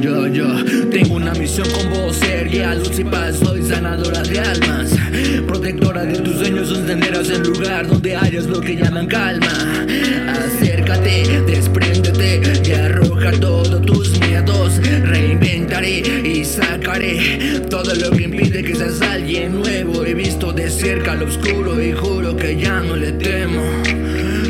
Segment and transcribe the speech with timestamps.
[0.00, 0.46] Yo, yo,
[0.90, 4.94] tengo una misión con vos, ser guía, luz y paz, soy sanadora de almas,
[5.46, 9.48] protectora de tus sueños, sostendrás en lugar donde hayas lo que llaman calma.
[10.28, 18.74] Acércate, despréndete y arroja todos tus miedos, reinventaré y sacaré todo lo que impide que
[18.74, 20.04] seas alguien nuevo.
[20.04, 23.62] He visto de cerca lo oscuro y juro que ya no le temo.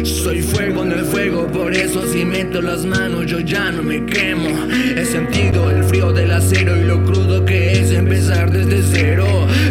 [0.05, 1.05] Soy fuego en el
[1.52, 4.48] por eso si meto las manos yo ya no me quemo.
[4.96, 9.27] He sentido el frío del acero y lo crudo que es empezar desde cero.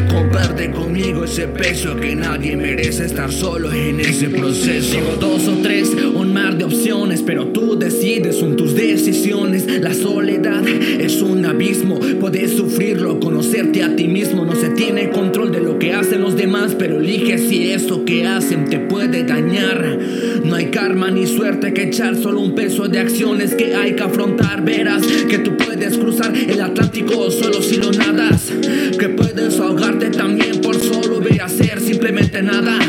[0.10, 4.92] Comparte conmigo ese peso que nadie merece estar solo en ese proceso.
[4.92, 9.66] Tengo dos o tres, un mar de opciones, pero tú decides, son tus decisiones.
[9.82, 14.46] La soledad es un abismo, puedes sufrirlo, conocerte a ti mismo.
[14.46, 18.26] No se tiene control de lo que hacen los demás, pero elige si eso que
[18.26, 20.00] hacen te puede dañar.
[20.56, 24.04] No hay karma ni suerte que echar, solo un peso de acciones que hay que
[24.04, 24.64] afrontar.
[24.64, 28.54] Verás que tú puedes cruzar el Atlántico solo si lo nadas.
[28.98, 32.80] Que puedes ahogarte también por solo ver hacer simplemente nada.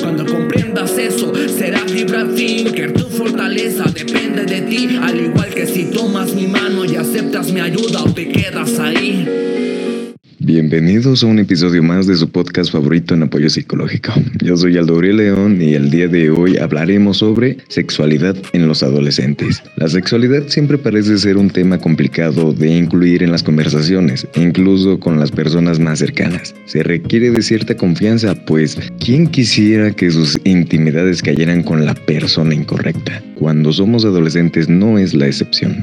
[0.00, 2.70] Cuando comprendas eso, serás libre fin.
[2.70, 4.96] Que tu fortaleza depende de ti.
[5.02, 9.59] Al igual que si tomas mi mano y aceptas mi ayuda o te quedas ahí.
[10.52, 14.12] Bienvenidos a un episodio más de su podcast favorito en apoyo psicológico.
[14.42, 19.62] Yo soy Aldo León y el día de hoy hablaremos sobre sexualidad en los adolescentes.
[19.76, 25.20] La sexualidad siempre parece ser un tema complicado de incluir en las conversaciones, incluso con
[25.20, 26.52] las personas más cercanas.
[26.66, 32.56] Se requiere de cierta confianza, pues ¿quién quisiera que sus intimidades cayeran con la persona
[32.56, 33.22] incorrecta?
[33.36, 35.76] Cuando somos adolescentes no es la excepción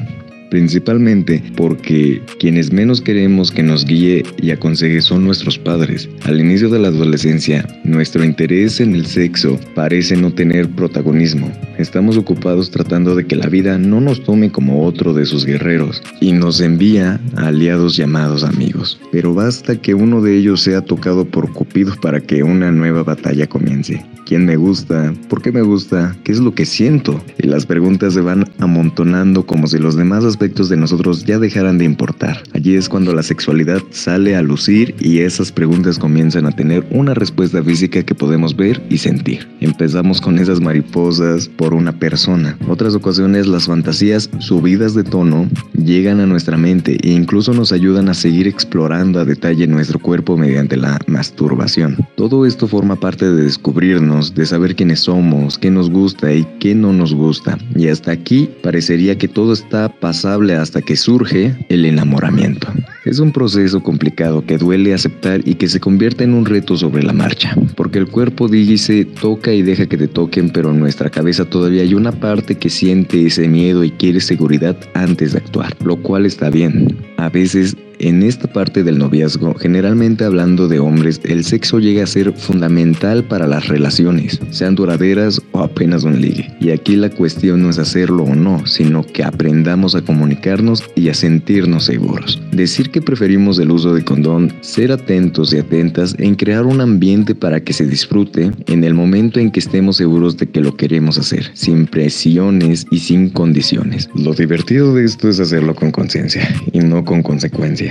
[0.50, 6.10] principalmente porque quienes menos queremos que nos guíe y aconseje son nuestros padres.
[6.24, 11.52] Al inicio de la adolescencia, nuestro interés en el sexo parece no tener protagonismo.
[11.78, 16.02] Estamos ocupados tratando de que la vida no nos tome como otro de sus guerreros
[16.20, 19.00] y nos envía aliados llamados amigos.
[19.12, 23.48] Pero basta que uno de ellos sea tocado por Cupido para que una nueva batalla
[23.48, 24.06] comience.
[24.26, 25.14] ¿Quién me gusta?
[25.30, 26.14] ¿Por qué me gusta?
[26.26, 27.24] ¿Qué es lo que siento?
[27.38, 31.80] Y las preguntas se van amontonando como si los demás aspectos de nosotros ya dejaran
[31.80, 32.44] de importar.
[32.54, 37.16] Allí es cuando la sexualidad sale a lucir y esas preguntas comienzan a tener una
[37.16, 39.48] respuesta física que podemos ver y sentir.
[39.62, 42.56] Empezamos con esas mariposas por una persona.
[42.68, 48.08] Otras ocasiones las fantasías subidas de tono llegan a nuestra mente e incluso nos ayudan
[48.08, 51.98] a seguir explorando a detalle nuestro cuerpo mediante la masturbación.
[52.16, 56.76] Todo esto forma parte de descubrirnos de saber quiénes somos, qué nos gusta y qué
[56.76, 57.58] no nos gusta.
[57.76, 59.90] Y hasta aquí parecería que todo está
[60.28, 62.68] hasta que surge el enamoramiento.
[63.06, 67.02] Es un proceso complicado que duele aceptar y que se convierte en un reto sobre
[67.02, 71.10] la marcha, porque el cuerpo dice toca y deja que te toquen, pero en nuestra
[71.10, 75.74] cabeza todavía hay una parte que siente ese miedo y quiere seguridad antes de actuar,
[75.84, 76.98] lo cual está bien.
[77.16, 82.08] A veces en esta parte del noviazgo, generalmente hablando de hombres, el sexo llega a
[82.08, 86.54] ser fundamental para las relaciones, sean duraderas o apenas un ligue.
[86.60, 91.10] Y aquí la cuestión no es hacerlo o no, sino que aprendamos a comunicarnos y
[91.10, 92.42] a sentirnos seguros.
[92.52, 97.36] Decir que preferimos el uso de condón, ser atentos y atentas en crear un ambiente
[97.36, 101.18] para que se disfrute en el momento en que estemos seguros de que lo queremos
[101.18, 104.10] hacer, sin presiones y sin condiciones.
[104.16, 107.87] Lo divertido de esto es hacerlo con conciencia y no con consecuencias.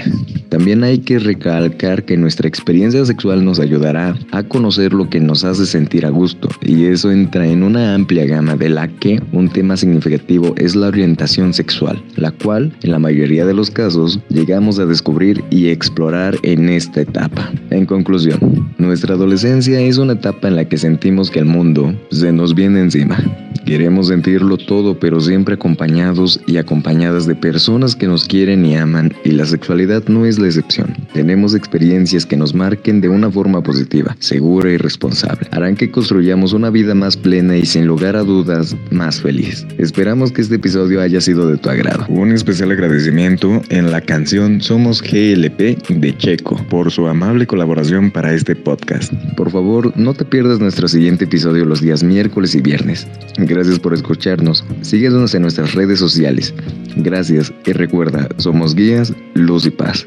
[0.49, 5.45] También hay que recalcar que nuestra experiencia sexual nos ayudará a conocer lo que nos
[5.45, 9.49] hace sentir a gusto y eso entra en una amplia gama de la que un
[9.49, 14.79] tema significativo es la orientación sexual, la cual en la mayoría de los casos llegamos
[14.79, 17.51] a descubrir y explorar en esta etapa.
[17.71, 18.39] En conclusión,
[18.79, 22.81] nuestra adolescencia es una etapa en la que sentimos que el mundo se nos viene
[22.81, 23.19] encima
[23.67, 29.13] Queremos sentirlo todo, pero siempre acompañados y acompañadas de personas que nos quieren y aman,
[29.25, 30.97] y la sexualidad no es la excepción.
[31.13, 35.49] Tenemos experiencias que nos marquen de una forma positiva, segura y responsable.
[35.51, 39.67] Harán que construyamos una vida más plena y sin lugar a dudas más feliz.
[39.79, 42.07] Esperamos que este episodio haya sido de tu agrado.
[42.09, 48.33] Un especial agradecimiento en la canción Somos GLP de Checo por su amable colaboración para
[48.33, 49.13] este podcast.
[49.37, 53.09] Por favor, no te pierdas nuestro siguiente episodio los días miércoles y viernes.
[53.57, 54.63] Gracias por escucharnos.
[54.83, 56.53] Síguenos en nuestras redes sociales.
[56.97, 60.07] Gracias y recuerda, somos guías, luz y paz.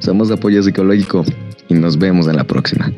[0.00, 1.24] Somos apoyo psicológico
[1.70, 2.92] y nos vemos en la próxima.